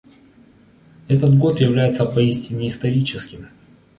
Этот 1.09 1.37
год 1.37 1.59
является 1.61 2.07
поистине 2.07 2.65
историческим. 2.69 3.49